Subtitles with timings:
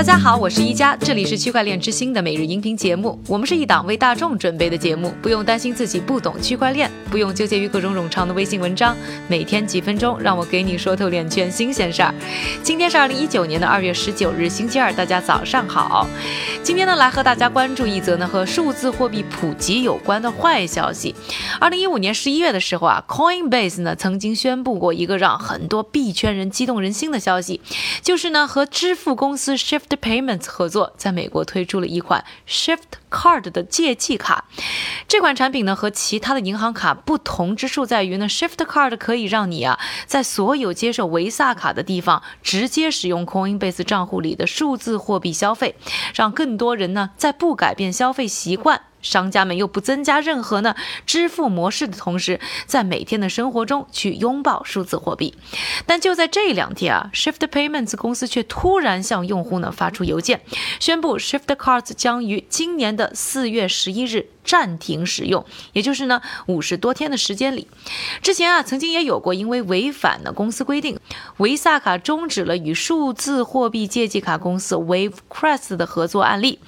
[0.00, 3.20] 大家好，我是一加，这里是区块链之星的每日音频节目。
[3.28, 8.96] 我们是一档为大众准备的节目，不用担心自己不懂区块链，不用纠结于各种冗长的微信文章，
[9.28, 12.14] 每天几分钟，让我给你说透链圈新鲜事儿。
[12.62, 16.06] 今天是二零一九年的二月十九日，星期二，大家早上好。
[16.62, 21.14] 今天呢，来和大家关注一则呢和数字货币普及有关的坏消息。
[21.60, 27.60] 二零一五年十一月的时候啊，Coinbase 呢曾经宣布过一个让很多币圈人激动人心的消息，
[28.00, 34.44] 就是呢和支付公司 Shift Payments 合作，在美国推出了一款 Shift Card 的借记卡。
[35.08, 45.74] 这款产品呢和其他的银行卡不同之处在于呢，Shift Card 可以让你啊在所有接受维萨卡的地方直接使用 Coinbase 账户里的数字货币消费，
[46.14, 48.82] 让更多人呢在不改变消费习惯。
[49.02, 50.74] 商家们又不增加任何呢
[51.06, 55.34] 支付模式的同时，在每天的生活中去拥抱数字货币。
[55.86, 60.42] 但就在这两天啊，Shift Payments 公司却突然向用户呢发出邮件，
[60.78, 67.68] 宣布 Shift Cards 将于今年的四月十一日暂停使用，也就是呢五十多天的时间里。
[68.22, 70.98] 之前啊，曾经也有过因为违反了公司规定，
[71.38, 76.58] 维萨卡终止了与数字货币借记卡公司 Wavecrest 的合作案例。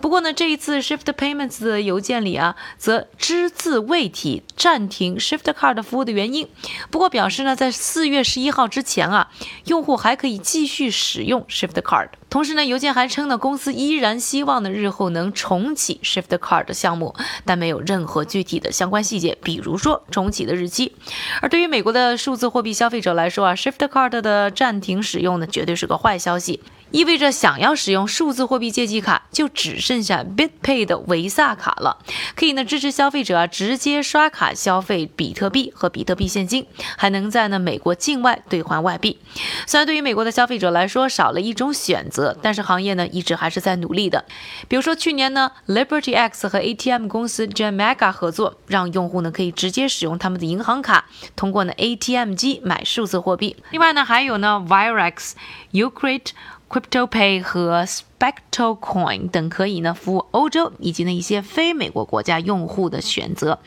[0.00, 6.48] 不过呢，这一次 Shift Payments 的邮件里啊，则只字未提暂停 Shift Card 服务的原因。
[6.90, 9.30] 不过表示呢，在四月十一号之前啊，
[9.66, 12.08] 用户还可以继续使用 Shift Card。
[12.34, 20.96] 同时呢，邮件还称呢，公司依然希望呢，日后能重启 Shift Card 的项目，但没有任何具体的相关细节，比如说重启的日期。
[21.40, 26.60] 而对于美国的数字货币消费者来说啊，Shift Card 的暂停使用呢，绝对是个坏消息。
[26.90, 31.98] 意味着想要使用数字货币借记卡，就只剩下 BitPay 的维萨卡了。
[32.36, 39.18] 可以呢支持消费者啊直接刷卡消费比特币和比特币现金，还能在呢美国境外兑换外币。
[39.66, 44.24] 虽然对于美国的消费者来说少了一种选择，但是行业呢一直还是在努力的。
[44.68, 53.56] 比如说去年呢 Liberty X 和 ATM 公司 Jamega 合作，让用户呢可以直接使用他们的银行卡，通过呢 ATM 机买数字货币。
[53.72, 55.32] 另外呢还有呢 Virex、
[55.72, 56.28] Ucrit。
[56.66, 63.60] CryptoPay 和 SpectroCoin 等可以呢服务欧洲以及呢一些非美国国家用户的选择，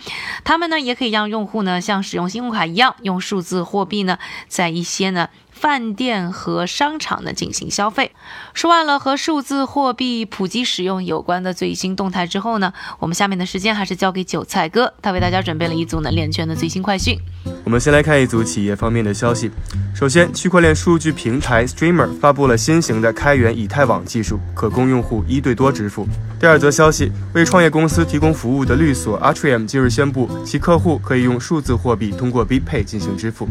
[0.44, 4.18] 他们呢也可以让用户呢像使用信用卡一样，用数字货币呢
[4.50, 8.12] 在一些呢饭店和商场呢进行消费。
[8.54, 17.20] 说完了和数字货币普及使用有关的最新动态之后呢，我们下面的时间还是交给韭菜哥，他为大家准备了一组呢链圈的最新快讯。
[17.66, 19.52] 我们先来看一组企业方面的消息。
[19.94, 26.08] 首先，区块链数据平台 Streamer 发布了新型的开源以太网技术，可供用户一对多支付。
[26.40, 33.50] 第二则消息，为创业公司提供服务的律所 Atrium 今日宣布，其客户可以用数字货币通过 BPay 进行支付。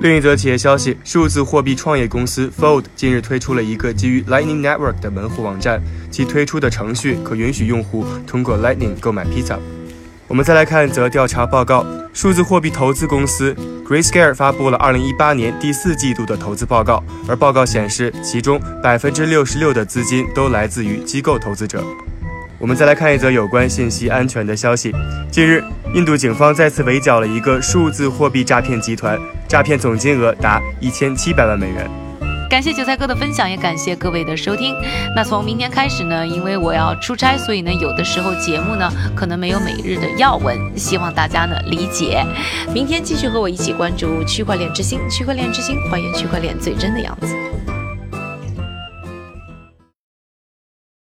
[0.00, 9.58] 另一则企业消息，数字货币创业公司 Fold 近日推出了一个基于 Lightning Network 的门户网站，其推出的程序可允许用户通过 Lightning 购买披萨。
[10.26, 11.84] 我们再来看一则调查报告。
[12.12, 13.54] 数字货币投资公司
[13.86, 21.84] Grayscale 发布了2018年第四季度的投资报告，而报告显示，其中66%的资金都来自于机构投资者。
[22.58, 24.92] 我们再来看一则有关信息安全的消息。
[25.30, 29.18] 近日，印度警方再次围剿了一个数字货币诈骗集团，
[29.48, 31.90] 诈骗总金额达1700万美元。
[32.48, 34.72] 感谢韭菜哥的分享，也感谢各位的收听。
[35.16, 42.24] 那从明天开始呢，因为我要出差，所以呢，有的时候节目呢可能没有每日的要闻，希望大家呢理解。
[42.72, 47.34] 明天继续和我一起关注区块链之星，区块链之星还原区块链最真的样子。